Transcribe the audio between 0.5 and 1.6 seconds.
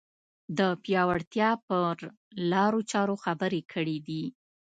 د پیاوړتیا